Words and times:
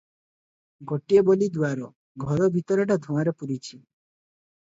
ଗୋଟିଏ 0.91 1.21
ବୋଲି 1.27 1.49
ଦୁଆର, 1.57 1.89
ଘର 2.25 2.47
ଭିତରଟା 2.55 2.97
ଧୂଆଁରେ 3.05 3.35
ପୁରିଛି। 3.43 3.77